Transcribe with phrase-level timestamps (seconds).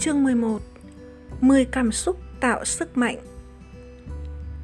[0.00, 0.58] Chương 11
[1.40, 3.18] 10 cảm xúc tạo sức mạnh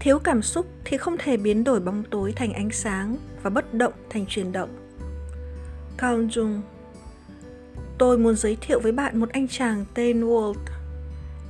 [0.00, 3.74] Thiếu cảm xúc thì không thể biến đổi bóng tối thành ánh sáng và bất
[3.74, 4.76] động thành chuyển động.
[5.96, 6.60] Cao Jung
[7.98, 10.54] Tôi muốn giới thiệu với bạn một anh chàng tên Walt.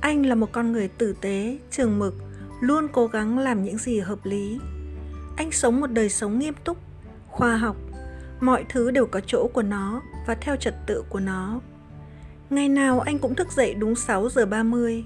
[0.01, 2.13] Anh là một con người tử tế, trường mực,
[2.61, 4.59] luôn cố gắng làm những gì hợp lý.
[5.37, 6.77] Anh sống một đời sống nghiêm túc,
[7.27, 7.75] khoa học,
[8.39, 11.59] mọi thứ đều có chỗ của nó và theo trật tự của nó.
[12.49, 15.03] Ngày nào anh cũng thức dậy đúng 6 giờ 30,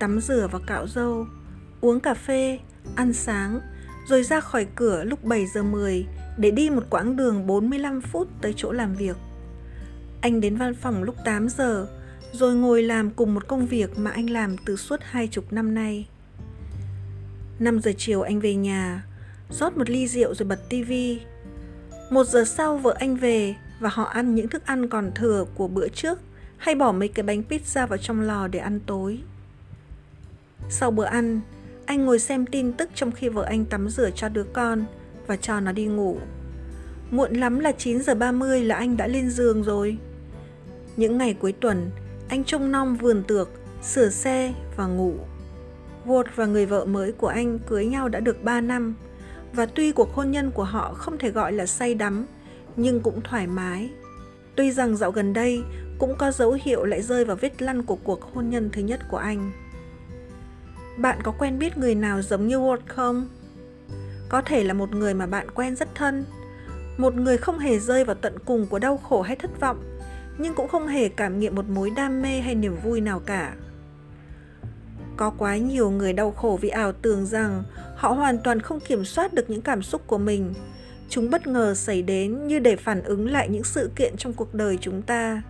[0.00, 1.26] tắm rửa và cạo râu,
[1.80, 2.58] uống cà phê,
[2.94, 3.60] ăn sáng,
[4.06, 6.06] rồi ra khỏi cửa lúc 7 giờ 10
[6.38, 9.16] để đi một quãng đường 45 phút tới chỗ làm việc.
[10.20, 11.86] Anh đến văn phòng lúc 8 giờ,
[12.32, 15.74] rồi ngồi làm cùng một công việc mà anh làm từ suốt hai chục năm
[15.74, 16.08] nay.
[17.58, 19.04] 5 giờ chiều anh về nhà,
[19.50, 21.20] rót một ly rượu rồi bật tivi.
[22.10, 25.68] Một giờ sau vợ anh về và họ ăn những thức ăn còn thừa của
[25.68, 26.18] bữa trước
[26.56, 29.18] hay bỏ mấy cái bánh pizza vào trong lò để ăn tối.
[30.68, 31.40] Sau bữa ăn,
[31.86, 34.84] anh ngồi xem tin tức trong khi vợ anh tắm rửa cho đứa con
[35.26, 36.18] và cho nó đi ngủ.
[37.10, 39.98] Muộn lắm là 9 giờ 30 là anh đã lên giường rồi.
[40.96, 41.90] Những ngày cuối tuần,
[42.28, 43.50] anh trông nom vườn tược,
[43.82, 45.14] sửa xe và ngủ.
[46.06, 48.94] Ward và người vợ mới của anh cưới nhau đã được 3 năm
[49.52, 52.26] và tuy cuộc hôn nhân của họ không thể gọi là say đắm
[52.76, 53.90] nhưng cũng thoải mái.
[54.54, 55.62] Tuy rằng dạo gần đây
[55.98, 59.00] cũng có dấu hiệu lại rơi vào vết lăn của cuộc hôn nhân thứ nhất
[59.10, 59.52] của anh.
[60.98, 63.28] Bạn có quen biết người nào giống như Ward không?
[64.28, 66.24] Có thể là một người mà bạn quen rất thân,
[66.96, 69.98] một người không hề rơi vào tận cùng của đau khổ hay thất vọng,
[70.38, 73.54] nhưng cũng không hề cảm nghiệm một mối đam mê hay niềm vui nào cả.
[75.16, 77.62] Có quá nhiều người đau khổ vì ảo tưởng rằng
[77.96, 80.54] họ hoàn toàn không kiểm soát được những cảm xúc của mình.
[81.08, 84.54] Chúng bất ngờ xảy đến như để phản ứng lại những sự kiện trong cuộc
[84.54, 85.42] đời chúng ta.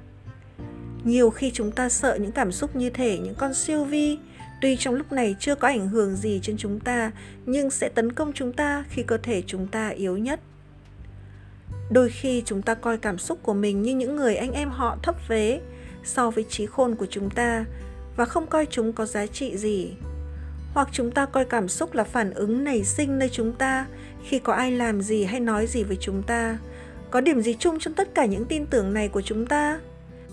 [1.06, 4.18] Nhiều khi chúng ta sợ những cảm xúc như thể những con siêu vi,
[4.60, 7.12] tuy trong lúc này chưa có ảnh hưởng gì trên chúng ta,
[7.46, 10.40] nhưng sẽ tấn công chúng ta khi cơ thể chúng ta yếu nhất.
[11.90, 14.96] Đôi khi chúng ta coi cảm xúc của mình như những người anh em họ
[15.02, 15.61] thấp vế
[16.05, 17.64] so với trí khôn của chúng ta
[18.16, 19.92] và không coi chúng có giá trị gì.
[20.74, 23.86] Hoặc chúng ta coi cảm xúc là phản ứng nảy sinh nơi chúng ta
[24.24, 26.58] khi có ai làm gì hay nói gì với chúng ta.
[27.11, 29.80] Có điểm gì chung trong tất cả những tin tưởng này của chúng ta?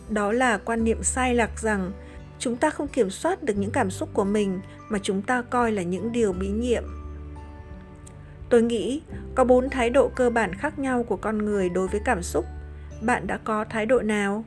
[0.10, 1.92] Đó là quan niệm sai lạc rằng
[2.40, 4.60] chúng ta không kiểm soát được những cảm xúc của mình
[4.90, 6.84] mà chúng ta coi là những điều bí nhiệm.
[8.50, 9.02] Tôi nghĩ
[9.36, 12.46] có bốn thái độ cơ bản khác nhau của con người đối với cảm xúc.
[13.02, 14.46] Bạn đã có thái độ nào?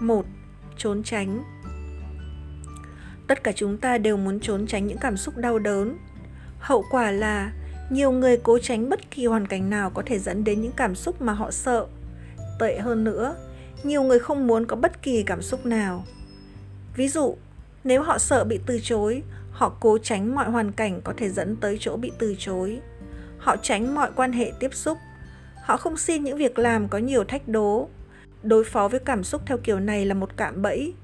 [0.00, 0.26] Một,
[0.76, 1.42] trốn tránh.
[3.26, 5.96] Tất cả chúng ta đều muốn trốn tránh những cảm xúc đau đớn.
[6.58, 7.52] Hậu quả là
[7.90, 10.94] nhiều người cố tránh bất kỳ hoàn cảnh nào có thể dẫn đến những cảm
[10.94, 11.86] xúc mà họ sợ.
[12.58, 13.36] Tệ hơn nữa
[13.86, 16.04] nhiều người không muốn có bất kỳ cảm xúc nào.
[16.96, 17.36] Ví dụ,
[17.84, 21.56] nếu họ sợ bị từ chối, họ cố tránh mọi hoàn cảnh có thể dẫn
[21.56, 22.80] tới chỗ bị từ chối.
[23.38, 24.98] Họ tránh mọi quan hệ tiếp xúc.
[25.62, 27.88] Họ không xin những việc làm có nhiều thách đố.
[28.42, 30.94] Đối phó với cảm xúc theo kiểu này là một cạm bẫy.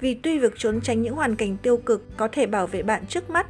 [0.00, 3.06] Vì tuy việc trốn tránh những hoàn cảnh tiêu cực có thể bảo vệ bạn
[3.06, 3.46] trước mắt,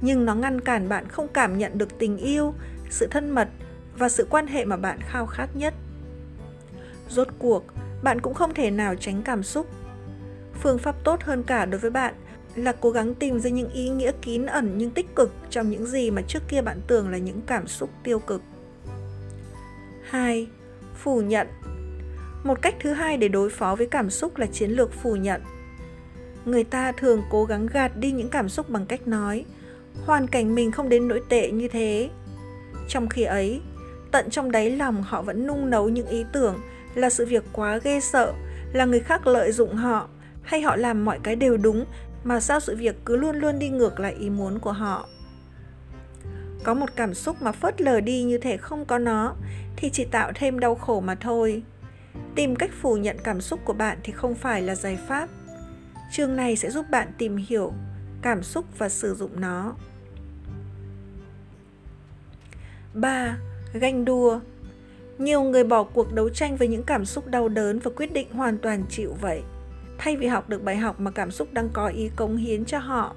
[0.00, 2.54] nhưng nó ngăn cản bạn không cảm nhận được tình yêu,
[2.90, 3.48] sự thân mật
[3.98, 5.74] và sự quan hệ mà bạn khao khát nhất.
[7.08, 7.64] Rốt cuộc
[8.04, 9.66] bạn cũng không thể nào tránh cảm xúc
[10.60, 12.14] phương pháp tốt hơn cả đối với bạn
[12.54, 15.86] là cố gắng tìm ra những ý nghĩa kín ẩn nhưng tích cực trong những
[15.86, 18.42] gì mà trước kia bạn tưởng là những cảm xúc tiêu cực.
[20.10, 20.48] 2.
[20.94, 21.46] Phủ nhận
[22.44, 25.42] Một cách thứ hai để đối phó với cảm xúc là chiến lược phủ nhận.
[26.44, 29.44] Người ta thường cố gắng gạt đi những cảm xúc bằng cách nói
[30.06, 32.10] hoàn cảnh mình không đến nỗi tệ như thế.
[32.88, 33.60] Trong khi ấy,
[34.10, 36.60] tận trong đáy lòng họ vẫn nung nấu những ý tưởng
[36.94, 38.34] là sự việc quá ghê sợ,
[38.72, 40.08] là người khác lợi dụng họ
[40.42, 41.84] hay họ làm mọi cái đều đúng
[42.24, 45.08] mà sao sự việc cứ luôn luôn đi ngược lại ý muốn của họ.
[46.64, 49.34] Có một cảm xúc mà phớt lờ đi như thể không có nó
[49.76, 51.62] thì chỉ tạo thêm đau khổ mà thôi.
[52.34, 55.28] Tìm cách phủ nhận cảm xúc của bạn thì không phải là giải pháp.
[56.12, 57.72] Chương này sẽ giúp bạn tìm hiểu
[58.22, 59.74] cảm xúc và sử dụng nó.
[62.94, 63.36] 3.
[63.72, 64.40] Ganh đua
[65.18, 68.32] nhiều người bỏ cuộc đấu tranh với những cảm xúc đau đớn và quyết định
[68.32, 69.42] hoàn toàn chịu vậy.
[69.98, 72.78] Thay vì học được bài học mà cảm xúc đang có ý cống hiến cho
[72.78, 73.14] họ,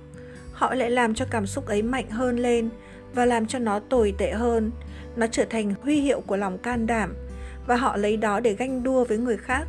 [0.54, 2.70] họ lại làm cho cảm xúc ấy mạnh hơn lên
[3.14, 4.72] và làm cho nó tồi tệ hơn.
[5.16, 7.16] Nó trở thành huy hiệu của lòng can đảm
[7.68, 9.68] và họ lấy đó để ganh đua với người khác.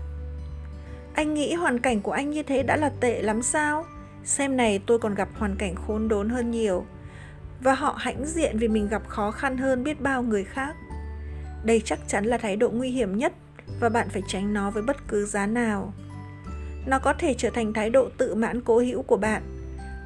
[1.15, 3.85] Anh nghĩ hoàn cảnh của anh như thế đã là tệ lắm sao?
[4.25, 6.85] Xem này tôi còn gặp hoàn cảnh khốn đốn hơn nhiều.
[7.61, 10.77] Và họ hãnh diện vì mình gặp khó khăn hơn biết bao người khác
[11.65, 13.33] đây chắc chắn là thái độ nguy hiểm nhất
[13.81, 15.93] và bạn phải tránh nó với bất cứ giá nào
[16.87, 19.43] nó có thể trở thành thái độ tự mãn cố hữu của bạn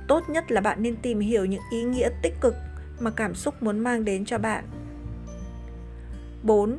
[0.08, 2.54] tốt nhất là bạn nên tìm hiểu những ý nghĩa tích cực
[3.00, 4.64] mà cảm xúc muốn mang đến cho bạn
[6.42, 6.78] 4.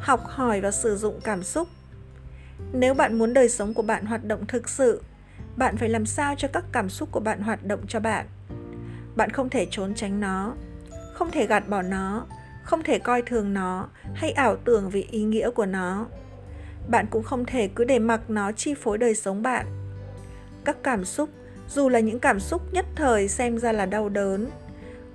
[0.00, 1.68] Học hỏi và sử dụng cảm xúc
[2.72, 5.02] Nếu bạn muốn đời sống của bạn hoạt động thực sự,
[5.56, 8.26] bạn phải làm sao cho các cảm xúc của bạn hoạt động cho bạn.
[9.16, 10.54] Bạn không thể trốn tránh nó,
[11.14, 12.26] không thể gạt bỏ nó,
[12.70, 16.06] không thể coi thường nó hay ảo tưởng về ý nghĩa của nó.
[16.88, 19.66] Bạn cũng không thể cứ để mặc nó chi phối đời sống bạn.
[20.64, 21.28] Các cảm xúc,
[21.68, 24.50] dù là những cảm xúc nhất thời xem ra là đau đớn,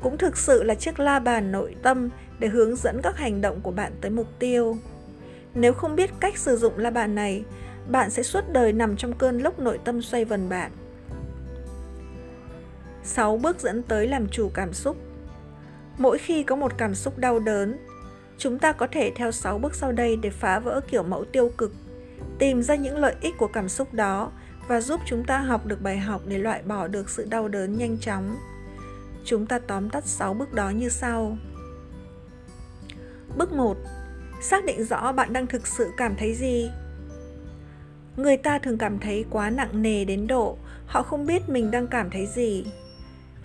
[0.02, 2.10] cũng thực sự là chiếc la bàn nội tâm
[2.40, 4.78] để hướng dẫn các hành động của bạn tới mục tiêu.
[5.54, 7.44] Nếu không biết cách sử dụng la bàn này,
[7.88, 10.72] bạn sẽ suốt đời nằm trong cơn lốc nội tâm xoay vần bạn.
[13.04, 14.98] 6 bước dẫn tới làm chủ cảm xúc.
[15.98, 17.78] Mỗi khi có một cảm xúc đau đớn,
[18.38, 21.52] chúng ta có thể theo 6 bước sau đây để phá vỡ kiểu mẫu tiêu
[21.58, 21.74] cực,
[22.40, 24.32] tìm ra những lợi ích của cảm xúc đó
[24.68, 27.78] và giúp chúng ta học được bài học để loại bỏ được sự đau đớn
[27.78, 28.38] nhanh chóng.
[29.26, 31.38] Chúng ta tóm tắt 6 bước đó như sau.
[33.38, 33.78] Bước 1.
[34.42, 36.72] Xác định rõ bạn đang thực sự cảm thấy gì.
[38.18, 41.88] Người ta thường cảm thấy quá nặng nề đến độ họ không biết mình đang
[41.88, 42.66] cảm thấy gì.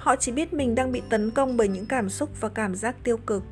[0.00, 2.96] Họ chỉ biết mình đang bị tấn công bởi những cảm xúc và cảm giác
[3.04, 3.42] tiêu cực.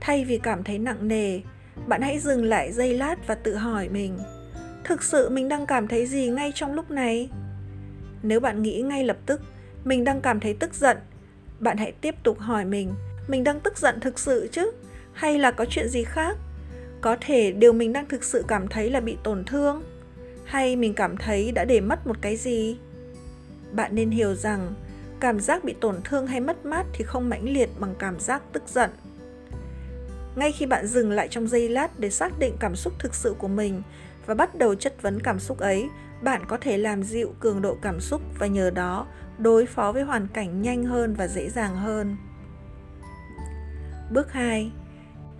[0.00, 1.40] Thay vì cảm thấy nặng nề,
[1.86, 4.18] bạn hãy dừng lại giây lát và tự hỏi mình,
[4.84, 7.30] thực sự mình đang cảm thấy gì ngay trong lúc này?
[8.22, 9.40] Nếu bạn nghĩ ngay lập tức
[9.84, 10.96] mình đang cảm thấy tức giận,
[11.60, 12.94] bạn hãy tiếp tục hỏi mình,
[13.28, 14.72] mình đang tức giận thực sự chứ?
[15.18, 16.36] hay là có chuyện gì khác
[17.00, 19.82] có thể điều mình đang thực sự cảm thấy là bị tổn thương
[20.44, 22.76] hay mình cảm thấy đã để mất một cái gì
[23.72, 24.74] bạn nên hiểu rằng
[25.20, 28.42] cảm giác bị tổn thương hay mất mát thì không mãnh liệt bằng cảm giác
[28.52, 28.90] tức giận.
[30.36, 33.34] Ngay khi bạn dừng lại trong giây lát để xác định cảm xúc thực sự
[33.38, 33.82] của mình
[34.26, 35.88] và bắt đầu chất vấn cảm xúc ấy,
[36.22, 39.06] bạn có thể làm dịu cường độ cảm xúc và nhờ đó
[39.38, 42.16] đối phó với hoàn cảnh nhanh hơn và dễ dàng hơn.
[44.10, 44.72] Bước 2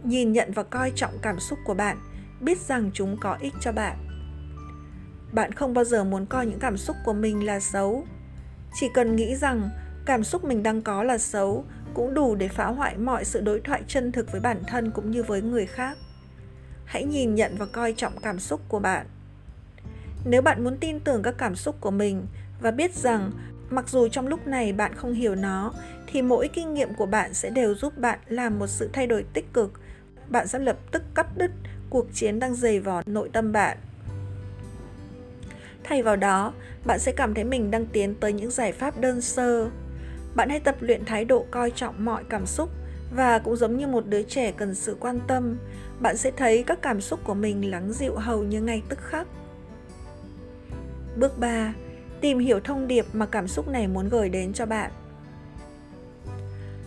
[0.05, 1.99] nhìn nhận và coi trọng cảm xúc của bạn,
[2.41, 3.97] biết rằng chúng có ích cho bạn.
[5.33, 8.07] Bạn không bao giờ muốn coi những cảm xúc của mình là xấu
[8.75, 9.71] chỉ cần nghĩ rằng
[10.07, 13.61] cảm xúc mình đang có là xấu cũng đủ để phá hoại mọi sự đối
[13.61, 15.99] thoại chân thực với bản thân cũng như với người khác.
[16.85, 19.07] Hãy nhìn nhận và coi trọng cảm xúc của bạn.
[20.25, 22.27] Nếu bạn muốn tin tưởng các cảm xúc của mình
[22.61, 23.31] và biết rằng
[23.71, 25.73] mặc dù trong lúc này bạn không hiểu nó,
[26.07, 29.25] thì mỗi kinh nghiệm của bạn sẽ đều giúp bạn làm một sự thay đổi
[29.33, 29.73] tích cực.
[30.29, 31.51] Bạn sẽ lập tức cắt đứt
[31.91, 33.79] cuộc chiến đang dày vò nội tâm bạn.
[35.89, 36.53] Thay vào đó,
[36.85, 39.71] bạn sẽ cảm thấy mình đang tiến tới những giải pháp đơn sơ.
[40.35, 42.71] Bạn hãy tập luyện thái độ coi trọng mọi cảm xúc
[43.17, 45.59] và cũng giống như một đứa trẻ cần sự quan tâm,
[46.01, 49.27] bạn sẽ thấy các cảm xúc của mình lắng dịu hầu như ngay tức khắc.
[51.17, 51.75] Bước 3.
[52.21, 54.91] Tìm hiểu thông điệp mà cảm xúc này muốn gửi đến cho bạn.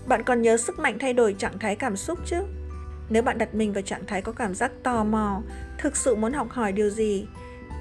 [0.08, 2.44] Bạn còn nhớ sức mạnh thay đổi trạng thái cảm xúc chứ?
[3.10, 5.42] Nếu bạn đặt mình vào trạng thái có cảm giác tò mò,
[5.78, 7.28] thực sự muốn học hỏi điều gì,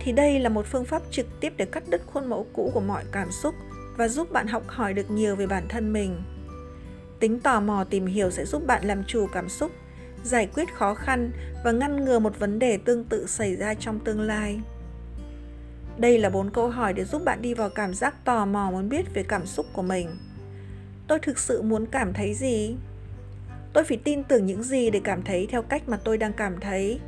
[0.00, 2.81] thì đây là một phương pháp trực tiếp để cắt đứt khuôn mẫu cũ của
[2.81, 3.55] mọi cảm xúc
[3.97, 6.23] và giúp bạn học hỏi được nhiều về bản thân mình.
[7.20, 9.70] Tính tò mò tìm hiểu sẽ giúp bạn làm chủ cảm xúc,
[10.25, 11.31] giải quyết khó khăn
[11.64, 14.61] và ngăn ngừa một vấn đề tương tự xảy ra trong tương lai.
[15.98, 18.89] Đây là bốn câu hỏi để giúp bạn đi vào cảm giác tò mò muốn
[18.89, 20.08] biết về cảm xúc của mình.
[21.08, 22.77] Tôi thực sự muốn cảm thấy gì?
[23.72, 26.60] tôi phải tin tưởng những gì để cảm thấy theo cách mà tôi đang cảm
[26.60, 27.01] thấy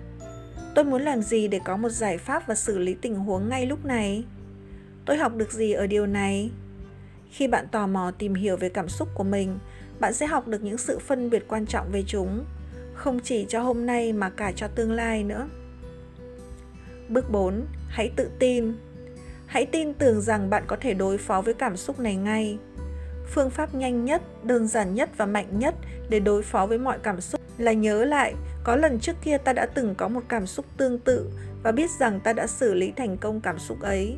[0.74, 3.66] tôi muốn làm gì để có một giải pháp và xử lý tình huống ngay
[3.66, 4.24] lúc này?
[5.04, 6.50] Tôi học được gì ở điều này?
[7.30, 9.58] Khi bạn tò mò tìm hiểu về cảm xúc của mình,
[10.00, 12.44] bạn sẽ học được những sự phân biệt quan trọng về chúng,
[12.94, 15.48] không chỉ cho hôm nay mà cả cho tương lai nữa.
[17.08, 18.74] Bước 4 hãy tự tin.
[19.46, 22.58] Hãy tin tưởng rằng bạn có thể đối phó với cảm xúc này ngay.
[23.26, 25.74] Phương pháp nhanh nhất, đơn giản nhất và mạnh nhất
[26.08, 29.52] để đối phó với mọi cảm xúc là nhớ lại có lần trước kia ta
[29.52, 31.30] đã từng có một cảm xúc tương tự
[31.62, 34.16] và biết rằng ta đã xử lý thành công cảm xúc ấy.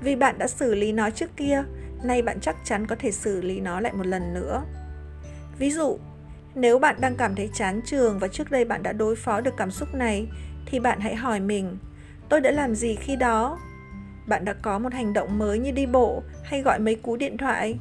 [0.00, 1.64] Vì bạn đã xử lý nó trước kia
[2.04, 4.62] nay bạn chắc chắn có thể xử lý nó lại một lần nữa.
[5.58, 5.98] Ví dụ
[6.54, 9.54] nếu bạn đang cảm thấy chán trường và trước đây bạn đã đối phó được
[9.56, 10.26] cảm xúc này
[10.66, 11.78] thì bạn hãy hỏi mình
[12.28, 13.58] tôi đã làm gì khi đó?
[14.26, 17.36] Bạn đã có một hành động mới như đi bộ hay gọi mấy cú điện
[17.36, 17.78] thoại?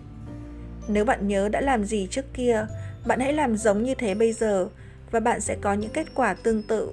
[0.87, 2.65] Nếu bạn nhớ đã làm gì trước kia,
[3.05, 4.67] bạn hãy làm giống như thế bây giờ
[5.11, 6.91] và bạn sẽ có những kết quả tương tự.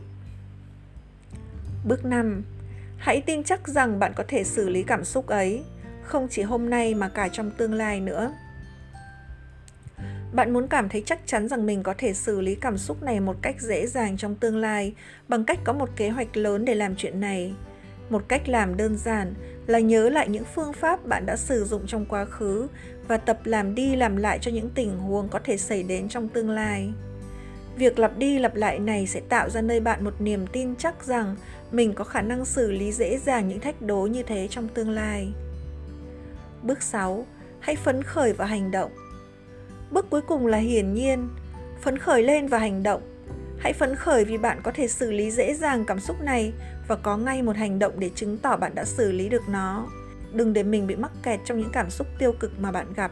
[1.85, 2.43] Bước 5.
[2.99, 5.63] Hãy tin chắc rằng bạn có thể xử lý cảm xúc ấy,
[6.03, 8.33] không chỉ hôm nay mà cả trong tương lai nữa.
[10.33, 13.21] Bạn muốn cảm thấy chắc chắn rằng mình có thể xử lý cảm xúc này
[13.21, 14.95] một cách dễ dàng trong tương lai
[15.29, 17.55] bằng cách có một kế hoạch lớn để làm chuyện này.
[18.11, 19.35] một cách làm đơn giản
[19.67, 22.69] là nhớ lại những phương pháp bạn đã sử dụng trong quá khứ
[23.09, 26.29] và tập làm đi làm lại cho những tình huống có thể xảy đến trong
[26.29, 26.93] tương lai
[27.79, 31.05] việc lặp đi lặp lại này sẽ tạo ra nơi bạn một niềm tin chắc
[31.05, 31.37] rằng
[31.71, 34.91] mình có khả năng xử lý dễ dàng những thách đố như thế trong tương
[34.91, 35.33] lai.
[36.63, 37.27] Bước 6
[37.61, 38.91] hãy phấn khởi và hành động.
[39.91, 41.29] Bước cuối cùng là hiển nhiên,
[41.83, 43.03] phấn khởi lên và hành động.
[43.59, 46.53] Hãy phấn khởi vì bạn có thể xử lý dễ dàng cảm xúc này
[46.89, 49.87] và có ngay một hành động để chứng tỏ bạn đã xử lý được nó.
[50.33, 53.11] Đừng để mình bị mắc kẹt trong những cảm xúc tiêu cực mà bạn gặp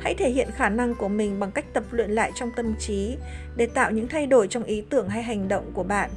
[0.00, 3.16] hãy thể hiện khả năng của mình bằng cách tập luyện lại trong tâm trí
[3.56, 6.10] để tạo những thay đổi trong ý tưởng hay hành động của bạn.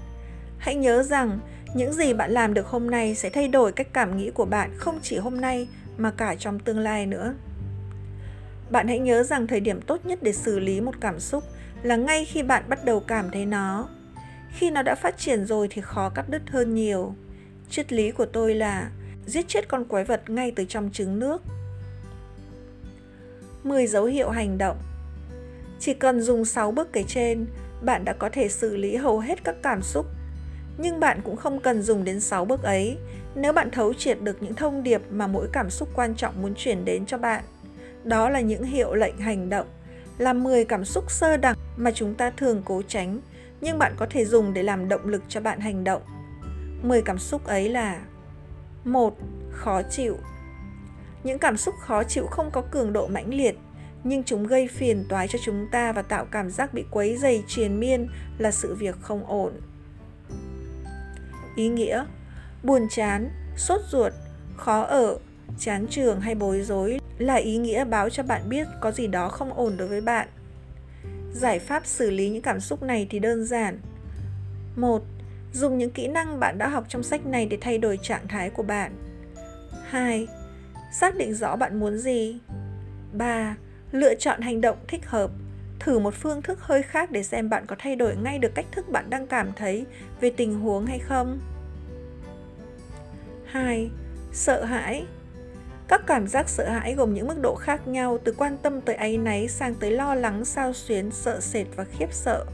[0.57, 1.39] Hãy nhớ rằng,
[1.75, 4.71] những gì bạn làm được hôm nay sẽ thay đổi cách cảm nghĩ của bạn
[4.77, 7.33] không chỉ hôm nay mà cả trong tương lai nữa.
[8.69, 11.43] Bạn hãy nhớ rằng thời điểm tốt nhất để xử lý một cảm xúc
[11.83, 13.87] là ngay khi bạn bắt đầu cảm thấy nó.
[14.51, 17.15] Khi nó đã phát triển rồi thì khó cắt đứt hơn nhiều.
[17.69, 18.89] Triết lý của tôi là
[19.25, 21.43] giết chết con quái vật ngay từ trong trứng nước.
[23.63, 24.77] 10 dấu hiệu hành động
[25.79, 27.45] chỉ cần dùng 6 bước kể trên
[27.81, 30.05] bạn đã có thể xử lý hầu hết các cảm xúc
[30.77, 32.97] nhưng bạn cũng không cần dùng đến 6 bước ấy
[33.35, 36.53] nếu bạn thấu triệt được những thông điệp mà mỗi cảm xúc quan trọng muốn
[36.55, 37.43] chuyển đến cho bạn.
[38.03, 39.67] Đó là những hiệu lệnh hành động,
[40.17, 43.19] là 10 cảm xúc sơ đẳng mà chúng ta thường cố tránh,
[43.61, 46.01] nhưng bạn có thể dùng để làm động lực cho bạn hành động.
[46.81, 48.01] 10 cảm xúc ấy là
[48.83, 49.17] một
[49.51, 50.17] Khó chịu
[51.23, 53.55] những cảm xúc khó chịu không có cường độ mãnh liệt,
[54.03, 57.43] nhưng chúng gây phiền toái cho chúng ta và tạo cảm giác bị quấy dày
[57.47, 59.53] triền miên là sự việc không ổn.
[61.55, 62.05] Ý nghĩa
[62.63, 64.13] buồn chán, sốt ruột,
[64.57, 65.17] khó ở,
[65.59, 69.29] chán trường hay bối rối là ý nghĩa báo cho bạn biết có gì đó
[69.29, 70.27] không ổn đối với bạn.
[71.33, 73.79] Giải pháp xử lý những cảm xúc này thì đơn giản.
[74.75, 75.03] một,
[75.53, 78.49] Dùng những kỹ năng bạn đã học trong sách này để thay đổi trạng thái
[78.49, 78.95] của bạn.
[79.89, 80.27] 2.
[80.91, 82.39] Xác định rõ bạn muốn gì.
[83.13, 83.55] 3.
[83.91, 85.31] Lựa chọn hành động thích hợp.
[85.79, 88.65] Thử một phương thức hơi khác để xem bạn có thay đổi ngay được cách
[88.71, 89.85] thức bạn đang cảm thấy
[90.21, 91.39] về tình huống hay không.
[93.45, 93.89] 2.
[94.33, 95.05] Sợ hãi
[95.87, 98.95] Các cảm giác sợ hãi gồm những mức độ khác nhau từ quan tâm tới
[98.95, 102.45] áy náy sang tới lo lắng, sao xuyến, sợ sệt và khiếp sợ.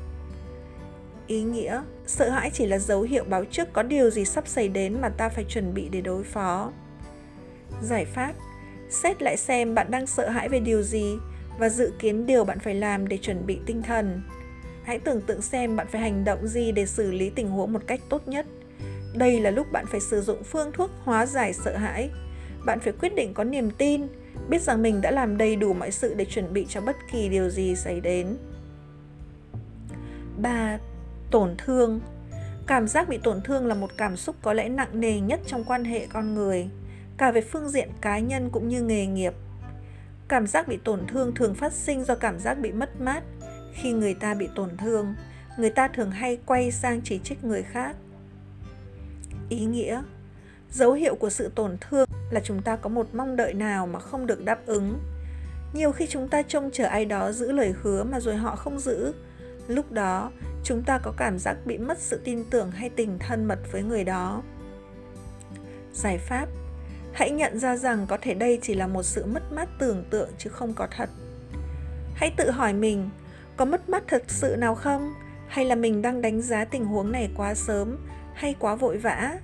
[1.27, 4.67] Ý nghĩa, sợ hãi chỉ là dấu hiệu báo trước có điều gì sắp xảy
[4.67, 6.71] đến mà ta phải chuẩn bị để đối phó.
[7.81, 8.33] Giải pháp,
[8.89, 11.17] xét lại xem bạn đang sợ hãi về điều gì
[11.59, 14.21] và dự kiến điều bạn phải làm để chuẩn bị tinh thần.
[14.83, 17.81] Hãy tưởng tượng xem bạn phải hành động gì để xử lý tình huống một
[17.87, 18.45] cách tốt nhất.
[19.15, 22.09] Đây là lúc bạn phải sử dụng phương thuốc hóa giải sợ hãi.
[22.65, 24.07] Bạn phải quyết định có niềm tin
[24.49, 27.29] biết rằng mình đã làm đầy đủ mọi sự để chuẩn bị cho bất kỳ
[27.29, 28.37] điều gì xảy đến.
[30.37, 30.79] 3.
[31.31, 31.99] Tổn thương.
[32.67, 35.63] Cảm giác bị tổn thương là một cảm xúc có lẽ nặng nề nhất trong
[35.63, 36.69] quan hệ con người,
[37.17, 39.33] cả về phương diện cá nhân cũng như nghề nghiệp.
[40.27, 43.23] Cảm giác bị tổn thương thường phát sinh do cảm giác bị mất mát.
[43.73, 45.15] Khi người ta bị tổn thương,
[45.57, 47.95] người ta thường hay quay sang chỉ trích người khác
[49.49, 50.01] ý nghĩa
[50.71, 53.99] dấu hiệu của sự tổn thương là chúng ta có một mong đợi nào mà
[53.99, 54.99] không được đáp ứng
[55.73, 58.79] nhiều khi chúng ta trông chờ ai đó giữ lời hứa mà rồi họ không
[58.79, 59.13] giữ
[59.67, 60.31] lúc đó
[60.63, 63.83] chúng ta có cảm giác bị mất sự tin tưởng hay tình thân mật với
[63.83, 64.43] người đó
[65.93, 66.47] giải pháp
[67.17, 70.29] hãy nhận ra rằng có thể đây chỉ là một sự mất mát tưởng tượng
[70.37, 71.09] chứ không có thật.
[72.15, 73.09] Hãy tự hỏi mình
[73.57, 75.13] có mất mát thật sự nào không?
[75.47, 77.97] Hay là mình đang đánh giá tình huống này quá sớm
[78.33, 79.39] hay quá vội vã?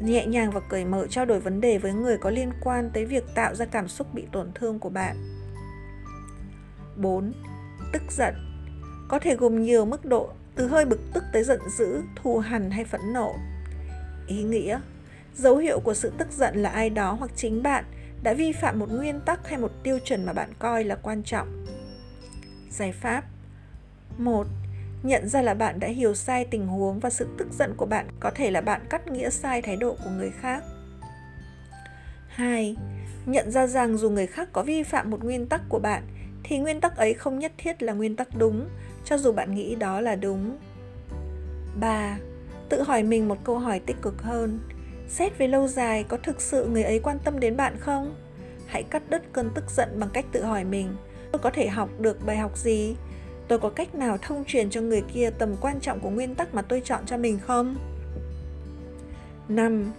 [0.00, 3.04] Nhẹ nhàng và cởi mở trao đổi vấn đề với người có liên quan tới
[3.04, 5.16] việc tạo ra cảm xúc bị tổn thương của bạn.
[6.96, 7.32] 4.
[7.92, 8.34] Tức giận.
[9.08, 12.70] Có thể gồm nhiều mức độ, từ hơi bực tức tới giận dữ, thù hằn
[12.70, 13.34] hay phẫn nộ.
[14.26, 14.80] Ý nghĩa.
[15.40, 17.84] Dấu hiệu của sự tức giận là ai đó hoặc chính bạn
[18.22, 21.22] đã vi phạm một nguyên tắc hay một tiêu chuẩn mà bạn coi là quan
[21.22, 21.66] trọng.
[22.70, 23.24] Giải pháp
[24.18, 24.46] 1
[25.02, 28.06] nhận ra là bạn đã hiểu sai tình huống và sự tức giận của bạn
[28.20, 30.64] có thể là bạn cắt nghĩa sai thái độ của người khác
[32.28, 32.76] 2.
[33.26, 36.02] Nhận ra rằng dù người khác có vi phạm một nguyên tắc của bạn
[36.44, 38.68] thì nguyên tắc ấy không nhất thiết là nguyên tắc đúng,
[39.04, 40.56] cho dù bạn nghĩ đó là đúng.
[41.80, 42.18] 3.
[42.68, 44.58] Tự hỏi mình một câu hỏi tích cực hơn.
[45.10, 48.14] Xét về lâu dài có thực sự người ấy quan tâm đến bạn không?
[48.66, 50.96] Hãy cắt đứt cơn tức giận bằng cách tự hỏi mình,
[51.32, 52.96] tôi có thể học được bài học gì?
[53.50, 56.54] tôi có cách nào thông truyền cho người kia tầm quan trọng của nguyên tắc
[56.54, 57.76] mà tôi chọn cho mình không
[59.48, 59.92] 5.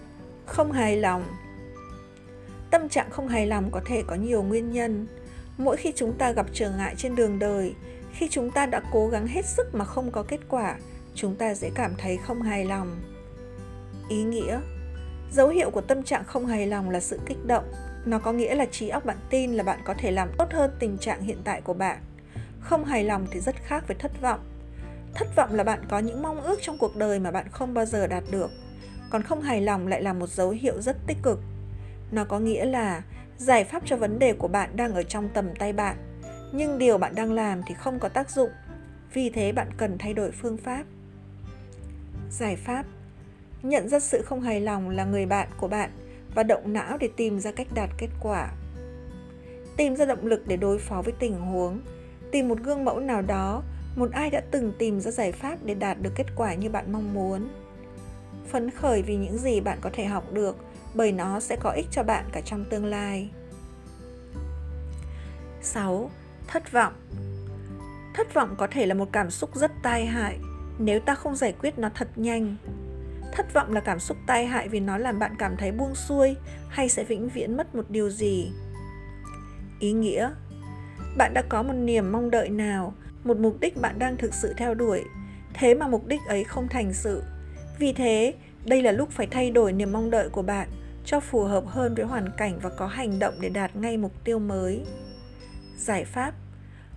[0.46, 1.24] Không hài lòng
[2.72, 5.08] Tâm trạng không hài lòng có thể có nhiều nguyên nhân.
[5.58, 7.74] Mỗi khi chúng ta gặp trở ngại trên đường đời,
[8.14, 10.76] khi chúng ta đã cố gắng hết sức mà không có kết quả,
[11.16, 13.02] chúng ta dễ cảm thấy không hài lòng.
[14.10, 14.60] Ý nghĩa
[15.32, 17.72] Dấu hiệu của tâm trạng không hài lòng là sự kích động.
[18.06, 20.72] Nó có nghĩa là trí óc bạn tin là bạn có thể làm tốt hơn
[20.80, 21.98] tình trạng hiện tại của bạn.
[22.60, 24.40] Không hài lòng thì rất khác với thất vọng.
[25.14, 27.86] Thất vọng là bạn có những mong ước trong cuộc đời mà bạn không bao
[27.86, 28.52] giờ đạt được.
[29.10, 31.40] Còn không hài lòng lại là một dấu hiệu rất tích cực.
[32.12, 33.02] Nó có nghĩa là
[33.38, 35.98] giải pháp cho vấn đề của bạn đang ở trong tầm tay bạn,
[36.52, 38.50] nhưng điều bạn đang làm thì không có tác dụng.
[39.14, 40.84] Vì thế bạn cần thay đổi phương pháp.
[42.30, 42.86] Giải pháp
[43.64, 45.90] Nhận ra sự không hài lòng là người bạn của bạn
[46.36, 48.52] và động não để tìm ra cách đạt kết quả.
[49.78, 51.82] Tìm ra động lực để đối phó với tình huống,
[52.32, 53.64] tìm một gương mẫu nào đó,
[53.96, 56.92] một ai đã từng tìm ra giải pháp để đạt được kết quả như bạn
[56.92, 57.50] mong muốn.
[58.48, 60.58] Phấn khởi vì những gì bạn có thể học được
[60.94, 63.30] bởi nó sẽ có ích cho bạn cả trong tương lai.
[65.62, 66.12] 6.
[66.48, 66.94] Thất vọng
[68.14, 70.38] Thất vọng có thể là một cảm xúc rất tai hại
[70.80, 72.56] nếu ta không giải quyết nó thật nhanh
[73.32, 76.36] Thất vọng là cảm xúc tai hại vì nó làm bạn cảm thấy buông xuôi
[76.70, 78.52] hay sẽ vĩnh viễn mất một điều gì.
[79.80, 80.32] Ý nghĩa
[81.18, 84.54] Bạn đã có một niềm mong đợi nào, một mục đích bạn đang thực sự
[84.58, 85.04] theo đuổi,
[85.54, 87.24] thế mà mục đích ấy không thành sự.
[87.80, 88.34] Vì thế,
[88.66, 90.70] đây là lúc phải thay đổi niềm mong đợi của bạn
[91.06, 94.12] cho phù hợp hơn với hoàn cảnh và có hành động để đạt ngay mục
[94.24, 94.86] tiêu mới.
[95.78, 96.34] Giải pháp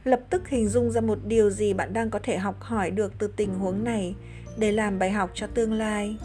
[0.04, 3.12] lập tức hình dung ra một điều gì bạn đang có thể học hỏi được
[3.18, 4.14] từ tình huống này
[4.58, 6.16] để làm bài học cho tương lai.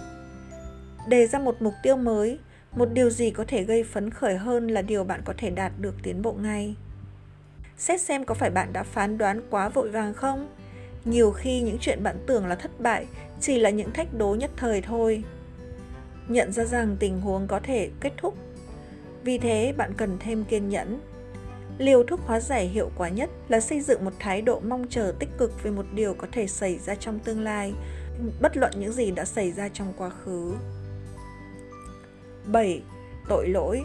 [1.08, 2.40] Đề ra một mục tiêu mới,
[2.72, 5.72] một điều gì có thể gây phấn khởi hơn là điều bạn có thể đạt
[5.80, 6.76] được tiến bộ ngay.
[7.78, 10.48] Xét xem có phải bạn đã phán đoán quá vội vàng không?
[11.06, 13.06] Nhiều khi những chuyện bạn tưởng là thất bại
[13.40, 15.24] chỉ là những thách đố nhất thời thôi.
[16.28, 18.38] Nhận ra rằng tình huống có thể kết thúc.
[19.24, 21.00] Vì thế, bạn cần thêm kiên nhẫn.
[21.78, 25.14] Liều thuốc hóa giải hiệu quả nhất là xây dựng một thái độ mong chờ
[25.20, 27.74] tích cực về một điều có thể xảy ra trong tương lai
[28.42, 30.54] bất luận những gì đã xảy ra trong quá khứ.
[32.46, 32.82] 7.
[33.28, 33.84] Tội lỗi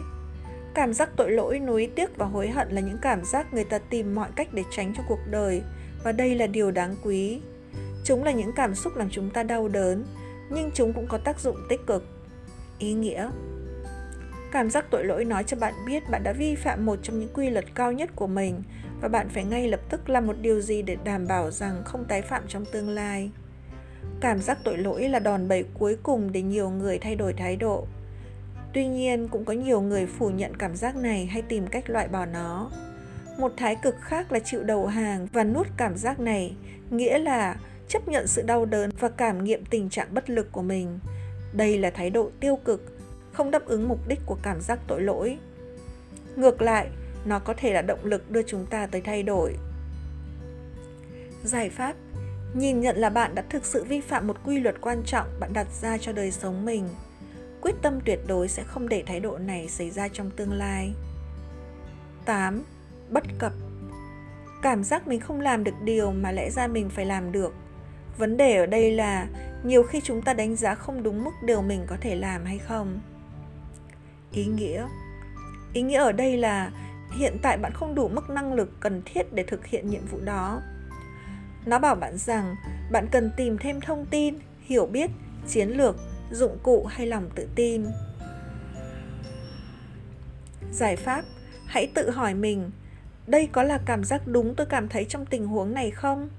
[0.73, 3.77] Cảm giác tội lỗi, nuối tiếc và hối hận là những cảm giác người ta
[3.77, 5.61] tìm mọi cách để tránh cho cuộc đời
[6.03, 7.41] và đây là điều đáng quý.
[8.03, 10.05] Chúng là những cảm xúc làm chúng ta đau đớn,
[10.49, 12.03] nhưng chúng cũng có tác dụng tích cực.
[12.79, 13.29] Ý nghĩa
[14.51, 17.29] Cảm giác tội lỗi nói cho bạn biết bạn đã vi phạm một trong những
[17.33, 18.63] quy luật cao nhất của mình
[19.01, 22.05] và bạn phải ngay lập tức làm một điều gì để đảm bảo rằng không
[22.05, 23.31] tái phạm trong tương lai.
[24.21, 27.55] Cảm giác tội lỗi là đòn bẩy cuối cùng để nhiều người thay đổi thái
[27.55, 27.87] độ.
[28.73, 32.07] Tuy nhiên, cũng có nhiều người phủ nhận cảm giác này hay tìm cách loại
[32.07, 32.71] bỏ nó.
[33.37, 36.55] Một thái cực khác là chịu đầu hàng và nuốt cảm giác này,
[36.89, 37.55] nghĩa là
[37.87, 40.99] chấp nhận sự đau đớn và cảm nghiệm tình trạng bất lực của mình.
[41.53, 42.97] Đây là thái độ tiêu cực,
[43.33, 45.37] không đáp ứng mục đích của cảm giác tội lỗi.
[46.35, 46.87] Ngược lại,
[47.25, 49.55] nó có thể là động lực đưa chúng ta tới thay đổi.
[51.43, 51.95] Giải pháp
[52.55, 55.53] nhìn nhận là bạn đã thực sự vi phạm một quy luật quan trọng bạn
[55.53, 56.89] đặt ra cho đời sống mình,
[57.61, 60.93] quyết tâm tuyệt đối sẽ không để thái độ này xảy ra trong tương lai
[62.25, 62.63] 8.
[63.09, 63.51] Bất cập
[64.61, 67.53] Cảm giác mình không làm được điều mà lẽ ra mình phải làm được.
[68.17, 69.27] Vấn đề ở đây là
[69.63, 72.57] nhiều khi chúng ta đánh giá không đúng mức điều mình có thể làm hay
[72.57, 72.99] không.
[74.31, 74.87] Ý nghĩa
[75.73, 76.71] Ý nghĩa ở đây là
[77.17, 80.19] hiện tại bạn không đủ mức năng lực cần thiết để thực hiện nhiệm vụ
[80.23, 80.61] đó
[81.65, 82.55] nó bảo bạn rằng
[82.91, 85.11] bạn cần tìm thêm thông tin, hiểu biết,
[85.47, 85.95] chiến lược,
[86.31, 87.85] dụng cụ hay lòng tự tin.
[90.71, 91.25] Giải pháp,
[91.65, 92.71] hãy tự hỏi mình,
[93.27, 96.29] đây có là cảm giác đúng tôi cảm thấy trong tình huống này không?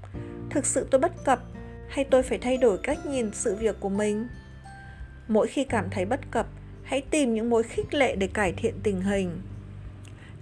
[0.49, 1.39] Thực sự tôi bất cập
[1.89, 4.27] hay tôi phải thay đổi cách nhìn sự việc của mình?
[5.27, 6.47] Mỗi khi cảm thấy bất cập,
[6.83, 9.41] hãy tìm những mối khích lệ để cải thiện tình hình.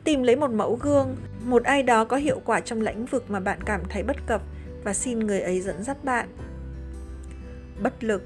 [0.04, 3.40] Tìm lấy một mẫu gương, một ai đó có hiệu quả trong lĩnh vực mà
[3.40, 4.42] bạn cảm thấy bất cập
[4.86, 6.30] và xin người ấy dẫn dắt bạn.
[7.84, 8.22] Bất lực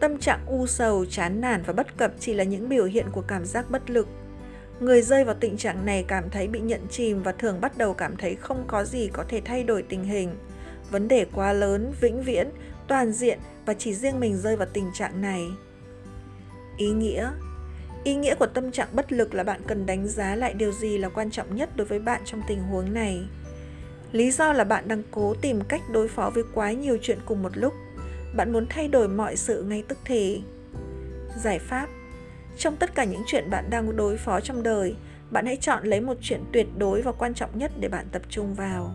[0.00, 3.20] Tâm trạng u sầu, chán nản và bất cập chỉ là những biểu hiện của
[3.20, 4.08] cảm giác bất lực.
[4.80, 7.94] Người rơi vào tình trạng này cảm thấy bị nhận chìm và thường bắt đầu
[7.94, 10.36] cảm thấy không có gì có thể thay đổi tình hình.
[10.90, 12.48] Vấn đề quá lớn, vĩnh viễn,
[12.88, 15.46] toàn diện và chỉ riêng mình rơi vào tình trạng này.
[16.76, 17.30] Ý nghĩa
[18.04, 20.98] Ý nghĩa của tâm trạng bất lực là bạn cần đánh giá lại điều gì
[20.98, 23.22] là quan trọng nhất đối với bạn trong tình huống này
[24.12, 27.42] lý do là bạn đang cố tìm cách đối phó với quá nhiều chuyện cùng
[27.42, 27.74] một lúc.
[28.36, 30.42] Bạn muốn thay đổi mọi sự ngay tức thì.
[31.42, 31.88] Giải pháp.
[32.58, 34.94] Trong tất cả những chuyện bạn đang đối phó trong đời,
[35.30, 38.22] bạn hãy chọn lấy một chuyện tuyệt đối và quan trọng nhất để bạn tập
[38.28, 38.94] trung vào.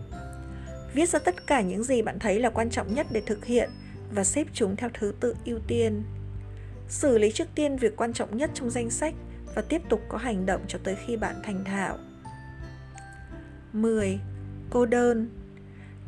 [0.94, 3.70] Viết ra tất cả những gì bạn thấy là quan trọng nhất để thực hiện
[4.14, 6.02] và xếp chúng theo thứ tự ưu tiên.
[6.88, 9.14] Xử lý trước tiên việc quan trọng nhất trong danh sách
[9.54, 11.98] và tiếp tục có hành động cho tới khi bạn thành thạo.
[13.72, 14.20] 10
[14.70, 15.28] cô đơn.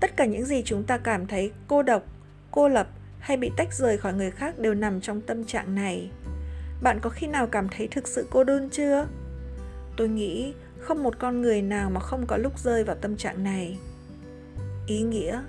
[0.01, 2.03] Tất cả những gì chúng ta cảm thấy cô độc,
[2.51, 6.11] cô lập hay bị tách rời khỏi người khác đều nằm trong tâm trạng này.
[6.83, 9.07] Bạn có khi nào cảm thấy thực sự cô đơn chưa?
[9.97, 13.45] Tôi nghĩ không một con người nào mà không có lúc rơi vào tâm trạng
[13.45, 13.79] này.
[14.87, 15.43] Ý nghĩa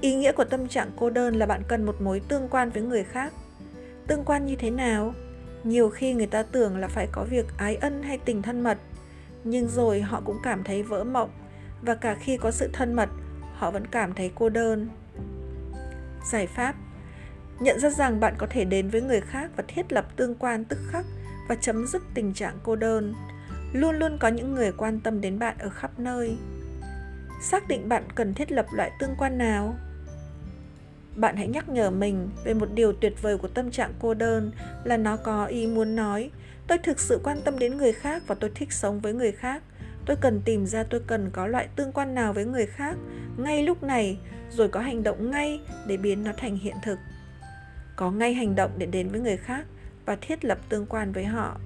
[0.00, 2.82] ý nghĩa của tâm trạng cô đơn là bạn cần một mối tương quan với
[2.82, 3.32] người khác.
[4.06, 5.14] Tương quan như thế nào?
[5.64, 8.78] Nhiều khi người ta tưởng là phải có việc ái ân hay tình thân mật,
[9.44, 11.30] nhưng rồi họ cũng cảm thấy vỡ mộng
[11.82, 13.08] và cả khi có sự thân mật,
[13.54, 14.88] họ vẫn cảm thấy cô đơn.
[16.30, 16.74] Giải pháp.
[17.60, 20.64] Nhận ra rằng bạn có thể đến với người khác và thiết lập tương quan
[20.64, 21.04] tức khắc
[21.48, 23.14] và chấm dứt tình trạng cô đơn.
[23.72, 26.36] Luôn luôn có những người quan tâm đến bạn ở khắp nơi.
[27.42, 29.74] Xác định bạn cần thiết lập loại tương quan nào.
[31.16, 34.50] Bạn hãy nhắc nhở mình về một điều tuyệt vời của tâm trạng cô đơn
[34.84, 36.30] là nó có ý muốn nói.
[36.66, 39.62] Tôi thực sự quan tâm đến người khác và tôi thích sống với người khác
[40.06, 42.96] tôi cần tìm ra tôi cần có loại tương quan nào với người khác,
[43.36, 44.18] ngay lúc này,
[44.50, 46.98] rồi có hành động ngay để biến nó thành hiện thực.
[47.96, 49.66] Có ngay hành động để đến với người khác
[50.06, 51.56] và thiết lập tương quan với họ.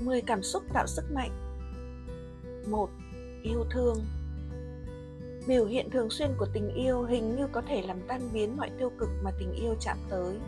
[0.00, 1.30] 10 cảm xúc tạo sức mạnh.
[2.70, 2.90] 1.
[3.42, 4.04] Yêu thương.
[5.48, 8.70] Biểu hiện thường xuyên của tình yêu hình như có thể làm tan biến mọi
[8.78, 10.38] tiêu cực mà tình yêu chạm tới.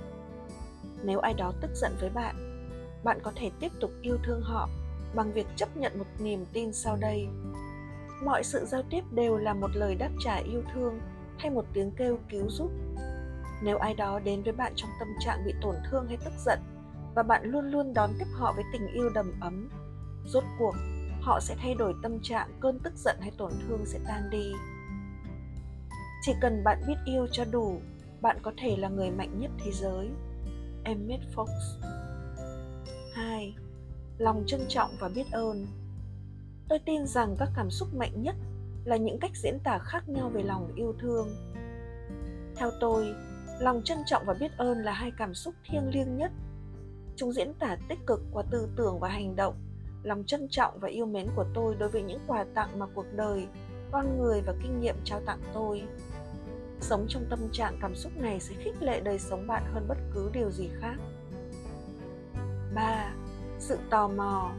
[1.02, 2.64] Nếu ai đó tức giận với bạn,
[3.04, 4.68] bạn có thể tiếp tục yêu thương họ
[5.14, 7.28] bằng việc chấp nhận một niềm tin sau đây.
[8.24, 11.00] Mọi sự giao tiếp đều là một lời đáp trả yêu thương
[11.38, 12.70] hay một tiếng kêu cứu giúp.
[13.62, 16.58] Nếu ai đó đến với bạn trong tâm trạng bị tổn thương hay tức giận,
[17.14, 19.68] và bạn luôn luôn đón tiếp họ với tình yêu đầm ấm
[20.26, 20.74] rốt cuộc
[21.20, 24.52] họ sẽ thay đổi tâm trạng cơn tức giận hay tổn thương sẽ tan đi
[26.22, 27.80] chỉ cần bạn biết yêu cho đủ
[28.20, 30.08] bạn có thể là người mạnh nhất thế giới
[30.84, 31.46] Emmett Fox
[33.14, 33.54] 2.
[34.18, 35.66] Lòng trân trọng và biết ơn
[36.68, 38.34] Tôi tin rằng các cảm xúc mạnh nhất
[38.84, 41.28] là những cách diễn tả khác nhau về lòng yêu thương.
[42.56, 43.14] Theo tôi,
[43.60, 46.32] lòng trân trọng và biết ơn là hai cảm xúc thiêng liêng nhất
[47.20, 49.54] Chúng diễn tả tích cực qua tư tưởng và hành động,
[50.02, 53.06] lòng trân trọng và yêu mến của tôi đối với những quà tặng mà cuộc
[53.16, 53.46] đời,
[53.92, 55.82] con người và kinh nghiệm trao tặng tôi.
[56.80, 59.98] Sống trong tâm trạng cảm xúc này sẽ khích lệ đời sống bạn hơn bất
[60.14, 60.96] cứ điều gì khác.
[62.74, 63.14] 3.
[63.58, 64.52] Sự tò mò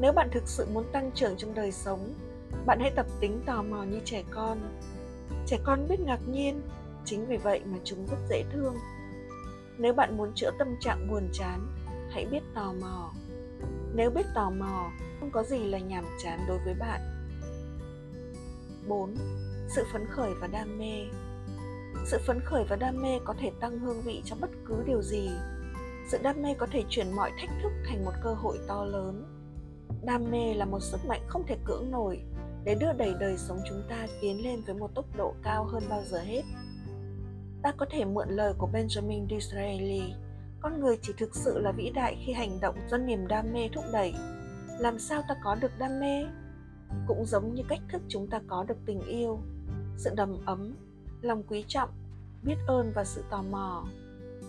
[0.00, 2.14] Nếu bạn thực sự muốn tăng trưởng trong đời sống,
[2.66, 4.58] bạn hãy tập tính tò mò như trẻ con.
[5.46, 6.62] Trẻ con biết ngạc nhiên,
[7.04, 8.74] chính vì vậy mà chúng rất dễ thương
[9.78, 11.66] nếu bạn muốn chữa tâm trạng buồn chán
[12.10, 13.12] hãy biết tò mò
[13.94, 17.00] nếu biết tò mò không có gì là nhàm chán đối với bạn
[18.88, 19.14] 4.
[19.68, 21.04] Sự phấn khởi và đam mê
[22.04, 25.02] sự phấn khởi và đam mê có thể tăng hương vị cho bất cứ điều
[25.02, 25.30] gì.
[26.08, 29.24] Sự đam mê có thể chuyển mọi thách thức thành một cơ hội to lớn.
[30.02, 32.22] Đam mê là một sức mạnh không thể cưỡng nổi.
[32.64, 35.82] Để đưa đẩy đời sống chúng ta tiến lên với một tốc độ cao hơn
[35.88, 36.42] bao giờ hết.
[37.62, 40.14] Ta có thể mượn lời của Benjamin Disraeli,
[40.60, 43.68] con người chỉ thực sự là vĩ đại khi hành động do niềm đam mê
[43.74, 44.14] thúc đẩy.
[44.78, 46.24] Làm sao ta có được đam mê?
[47.06, 49.38] Cũng giống như cách thức chúng ta có được tình yêu.
[49.96, 50.76] Sự đầm ấm
[51.22, 51.90] lòng quý trọng
[52.42, 53.84] biết ơn và sự tò mò.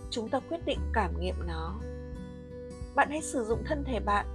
[0.10, 1.80] Chúng ta quyết định cảm nghiệm nó.
[2.96, 4.26] Bạn hãy sử dụng thân thể bạn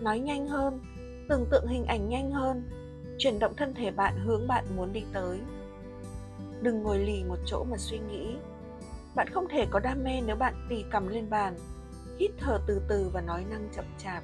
[0.00, 0.80] nói nhanh hơn
[1.28, 2.70] tưởng tượng hình ảnh nhanh hơn
[3.18, 5.40] chuyển động thân thể bạn hướng bạn muốn đi tới.
[6.62, 8.36] Đừng ngồi lì một chỗ mà suy nghĩ.
[9.14, 11.56] Bạn không thể có đam mê nếu bạn tì cầm lên bàn
[12.18, 14.22] hít thở từ từ và nói năng chậm chạp.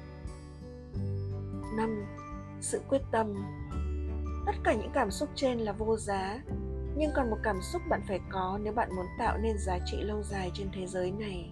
[1.77, 2.05] 5.
[2.61, 3.33] Sự quyết tâm.
[4.45, 6.39] Tất cả những cảm xúc trên là vô giá,
[7.01, 9.97] nhưng còn một cảm xúc bạn phải có nếu bạn muốn tạo nên giá trị
[10.01, 11.51] lâu dài trên thế giới này.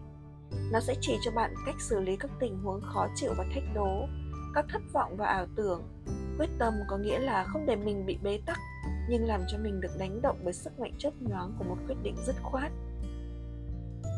[0.72, 3.64] Nó sẽ chỉ cho bạn cách xử lý các tình huống khó chịu và thách
[3.76, 4.08] đố,
[4.54, 5.84] các thất vọng và ảo tưởng.
[6.38, 8.58] Quyết tâm có nghĩa là không để mình bị bế tắc
[9.10, 11.96] nhưng làm cho mình được đánh động bởi sức mạnh chớp nhoáng của một quyết
[12.04, 12.72] định dứt khoát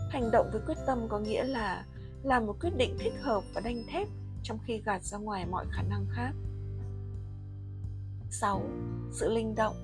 [0.10, 1.86] hành động với quyết tâm có nghĩa là
[2.24, 4.08] làm một quyết định thích hợp và đanh thép
[4.44, 6.32] trong khi gạt ra ngoài mọi khả năng khác
[8.30, 8.62] 6.
[9.12, 9.76] Sự linh động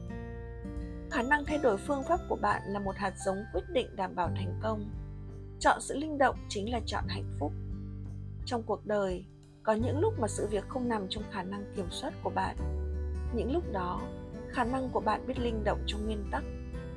[1.12, 4.15] Khả năng thay đổi phương pháp của bạn là một hạt giống quyết định đảm
[4.15, 4.89] bảo thành công.
[5.60, 7.52] Chọn sự linh động chính là chọn hạnh phúc.
[8.46, 9.26] Trong cuộc đời,
[9.63, 12.56] có những lúc mà sự việc không nằm trong khả năng kiểm soát của bạn.
[13.36, 14.02] Những lúc đó,
[14.50, 16.43] khả năng của bạn biết linh động trong nguyên tắc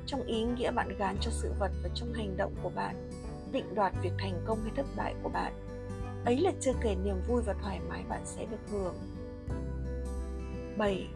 [0.05, 3.09] trong ý nghĩa bạn gán cho sự vật và trong hành động của bạn
[3.51, 5.53] định đoạt việc thành công hay thất bại của bạn
[6.25, 8.95] ấy là chưa kể niềm vui và thoải mái bạn sẽ được hưởng
[10.77, 11.07] 7.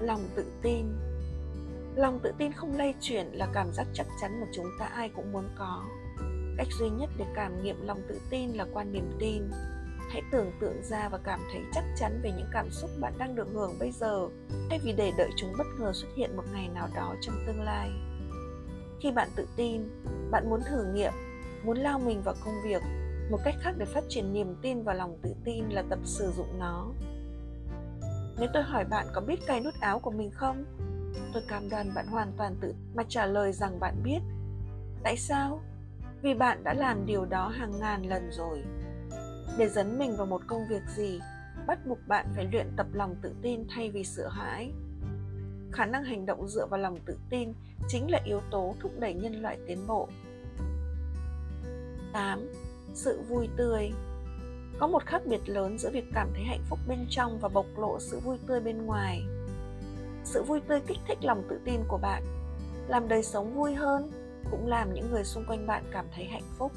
[0.00, 0.86] Lòng tự tin
[1.98, 5.08] Lòng tự tin không lây chuyển là cảm giác chắc chắn mà chúng ta ai
[5.08, 5.84] cũng muốn có.
[6.56, 9.42] Cách duy nhất để cảm nghiệm lòng tự tin là qua niềm tin.
[10.10, 13.34] hãy tưởng tượng ra và cảm thấy chắc chắn về những cảm xúc bạn đang
[13.34, 14.28] được hưởng bây giờ,
[14.70, 17.62] thay vì để đợi chúng bất ngờ xuất hiện một ngày nào đó trong tương
[17.62, 17.90] lai
[19.00, 19.82] khi bạn tự tin,
[20.30, 21.12] bạn muốn thử nghiệm,
[21.64, 22.82] muốn lao mình vào công việc,
[23.30, 26.32] một cách khác để phát triển niềm tin và lòng tự tin là tập sử
[26.36, 26.88] dụng nó
[28.40, 30.64] nếu tôi hỏi bạn có biết cài nút áo của mình không
[31.32, 34.20] tôi cam đoan bạn hoàn toàn tự mà trả lời rằng bạn biết.
[35.02, 35.60] Tại sao?
[36.22, 38.64] Vì bạn đã làm điều đó hàng ngàn lần rồi.
[39.58, 41.20] Để dấn mình vào một công việc gì,
[41.66, 44.72] bắt buộc bạn phải luyện tập lòng tự tin thay vì sợ hãi.
[45.72, 47.52] Khả năng hành động dựa vào lòng tự tin
[47.88, 50.08] chính là yếu tố thúc đẩy nhân loại tiến bộ.
[52.12, 52.52] 8.
[52.94, 53.90] Sự vui tươi.
[54.78, 57.66] Có một khác biệt lớn giữa việc cảm thấy hạnh phúc bên trong và bộc
[57.76, 59.22] lộ sự vui tươi bên ngoài.
[60.28, 62.22] Sự vui tươi kích thích lòng tự tin của bạn,
[62.88, 64.10] làm đời sống vui hơn,
[64.50, 66.72] cũng làm những người xung quanh bạn cảm thấy hạnh phúc.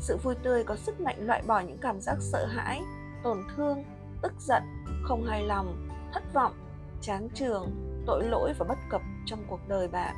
[0.00, 2.82] Sự vui tươi có sức mạnh loại bỏ những cảm giác sợ hãi,
[3.24, 3.84] tổn thương,
[4.22, 4.62] tức giận,
[5.04, 6.52] không hài lòng, thất vọng,
[7.00, 7.70] chán trường,
[8.06, 10.14] tội lỗi và bất cập trong cuộc đời bạn.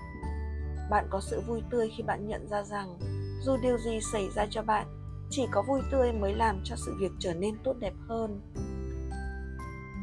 [0.90, 2.98] Bạn có sự vui tươi khi bạn nhận ra rằng
[3.42, 4.86] dù điều gì xảy ra cho bạn,
[5.30, 8.40] chỉ có vui tươi mới làm cho sự việc trở nên tốt đẹp hơn.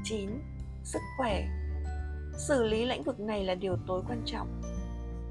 [0.04, 0.30] 9.
[0.84, 1.48] Sức khỏe
[2.38, 4.62] Xử lý lĩnh vực này là điều tối quan trọng.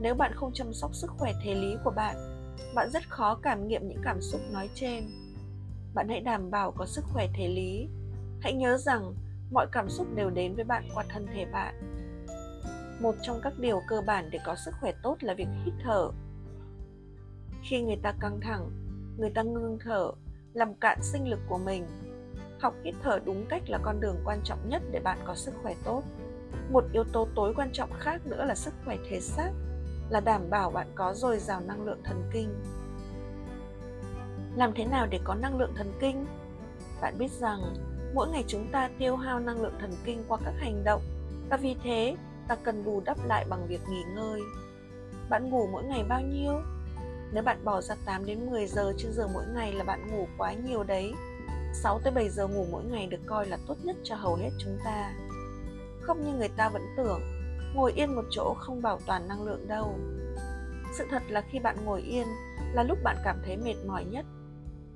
[0.01, 2.17] Nếu bạn không chăm sóc sức khỏe thể lý của bạn,
[2.75, 5.05] bạn rất khó cảm nghiệm những cảm xúc nói trên.
[5.95, 7.89] Bạn hãy đảm bảo có sức khỏe thể lý.
[8.41, 9.15] Hãy nhớ rằng
[9.53, 11.75] mọi cảm xúc đều đến với bạn qua thân thể bạn.
[13.01, 16.11] Một trong các điều cơ bản để có sức khỏe tốt là việc hít thở
[17.69, 18.71] khi người ta căng thẳng
[19.19, 20.11] người ta ngưng thở
[20.55, 21.87] làm cạn sinh lực của mình
[22.61, 25.55] học hít thở đúng cách là con đường quan trọng nhất để bạn có sức
[25.63, 26.03] khỏe tốt
[26.71, 29.51] một yếu tố tối quan trọng khác nữa là sức khỏe thể xác,
[30.11, 32.49] là đảm bảo bạn có dồi dào năng lượng thần kinh
[34.57, 36.27] làm thế nào để có năng lượng thần kinh
[37.01, 37.61] bạn biết rằng,
[38.15, 41.03] mỗi ngày chúng ta tiêu hao năng lượng thần kinh qua các hành động,
[41.51, 42.17] và vì thế,
[42.49, 44.41] ta cần bù đắp lại bằng việc nghỉ ngơi
[45.31, 46.63] bạn ngủ mỗi ngày bao nhiêu
[47.33, 50.27] nếu bạn bỏ ra 8 đến 10 giờ trên giường mỗi ngày là bạn ngủ
[50.39, 51.13] quá nhiều đấy.
[51.83, 54.51] 6 tới 7 giờ ngủ mỗi ngày được coi là tốt nhất cho hầu hết
[54.59, 55.13] chúng ta.
[56.07, 57.21] Không như người ta vẫn tưởng,
[57.75, 59.99] ngồi yên một chỗ không bảo toàn năng lượng đâu.
[60.99, 62.27] Sự thật là khi bạn ngồi yên
[62.73, 64.25] là lúc bạn cảm thấy mệt mỏi nhất.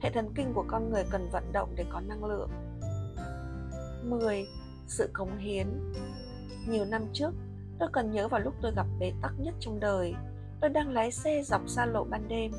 [0.01, 2.51] Hệ thần kinh của con người cần vận động để có năng lượng.
[4.05, 4.47] 10.
[4.87, 5.67] Sự cống hiến
[6.69, 7.31] Nhiều năm trước,
[7.81, 10.15] tôi cần nhớ vào lúc tôi gặp bế tắc nhất trong đời
[10.61, 12.53] tôi đang lái xe dọc xa lộ ban đêm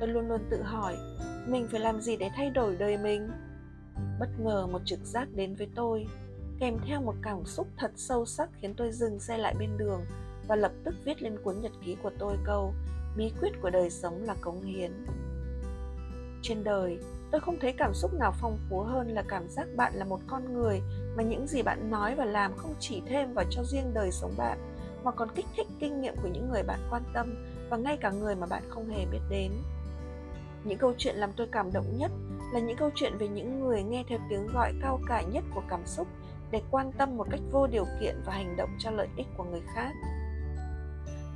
[0.00, 0.96] tôi luôn luôn tự hỏi
[1.46, 3.30] mình phải làm gì để thay đổi đời mình
[4.20, 6.06] bất ngờ một trực giác đến với tôi
[6.60, 10.00] kèm theo một cảm xúc thật sâu sắc khiến tôi dừng xe lại bên đường
[10.48, 12.74] và lập tức viết lên cuốn nhật ký của tôi câu,
[13.16, 14.92] bí quyết của đời sống là cống hiến.
[16.42, 16.98] Trên đời,
[17.30, 20.20] tôi không thấy cảm xúc nào phong phú hơn là cảm giác bạn là một
[20.26, 20.80] con người
[21.16, 24.34] mà những gì bạn nói và làm không chỉ thêm vào cho riêng đời sống
[24.36, 24.58] bạn,
[25.04, 27.34] mà còn kích thích kinh nghiệm của những người bạn quan tâm
[27.70, 29.52] và ngay cả người mà bạn không hề biết đến.
[30.64, 32.10] Những câu chuyện làm tôi cảm động nhất
[32.52, 35.62] là những câu chuyện về những người nghe theo tiếng gọi cao cả nhất của
[35.68, 36.06] cảm xúc
[36.52, 39.44] để quan tâm một cách vô điều kiện và hành động cho lợi ích của
[39.44, 39.92] người khác.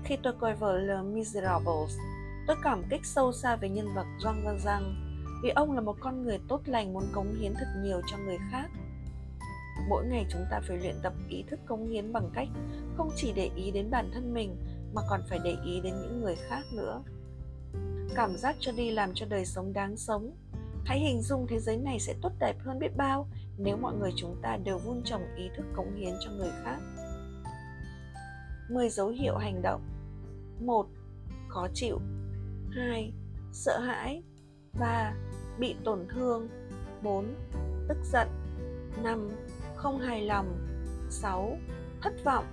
[0.05, 1.99] Khi tôi coi vở Le Miserables,
[2.47, 4.83] tôi cảm kích sâu xa về nhân vật Jean Valjean
[5.43, 8.39] vì ông là một con người tốt lành muốn cống hiến thật nhiều cho người
[8.51, 8.71] khác.
[9.89, 12.49] Mỗi ngày chúng ta phải luyện tập ý thức cống hiến bằng cách
[12.97, 14.57] không chỉ để ý đến bản thân mình
[14.95, 17.03] mà còn phải để ý đến những người khác nữa.
[18.15, 20.31] Cảm giác cho đi làm cho đời sống đáng sống
[20.87, 24.11] hãy hình dung thế giới này sẽ tốt đẹp hơn biết bao nếu mọi người
[24.17, 26.79] chúng ta đều vun trồng ý thức cống hiến cho người khác
[28.69, 29.81] 10 dấu hiệu hành động
[30.61, 30.87] 1.
[31.49, 32.01] Khó chịu
[32.71, 33.13] 2.
[33.53, 34.23] Sợ hãi
[34.81, 35.15] 3.
[35.59, 36.49] Bị tổn thương
[37.03, 37.35] 4.
[37.89, 38.29] Tức giận
[39.03, 39.31] 5
[39.77, 40.67] không hài lòng
[41.11, 41.59] 6.
[42.03, 42.45] Thất vọng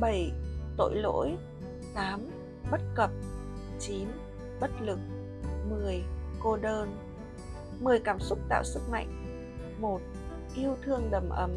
[0.00, 0.32] 7.
[0.76, 1.36] Tội lỗi
[1.94, 2.20] 8.
[2.70, 3.10] Bất cập
[3.78, 4.08] 9.
[4.60, 4.98] Bất lực
[5.70, 6.02] 10.
[6.40, 7.05] Cô đơn
[7.80, 9.08] 10 cảm xúc tạo sức mạnh
[9.80, 10.00] 1.
[10.54, 11.50] Yêu thương đầm ấm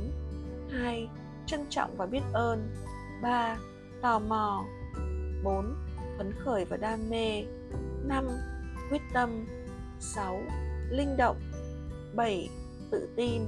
[0.71, 1.10] 2.
[1.45, 2.69] Trân trọng và biết ơn
[3.21, 3.58] 3.
[4.01, 4.65] Tò mò
[5.43, 5.75] 4.
[6.17, 7.43] Phấn khởi và đam mê
[8.08, 8.27] 5.
[8.89, 9.45] Quyết tâm
[9.99, 10.41] 6.
[10.89, 11.38] Linh động
[12.15, 12.49] 7.
[12.91, 13.41] Tự tin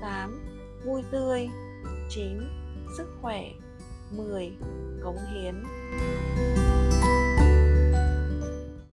[0.00, 0.40] 8
[0.84, 1.48] vui tươi
[2.08, 2.38] 9.
[2.96, 3.44] Sức khỏe
[4.10, 4.56] 10.
[5.02, 5.62] Cống hiến